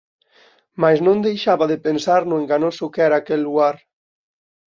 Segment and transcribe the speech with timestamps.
[0.81, 3.75] Mais non deixaba de pensar no enganoso que era aquel luar.